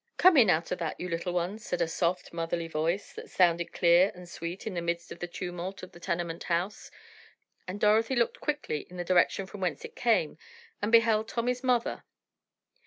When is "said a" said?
1.63-1.87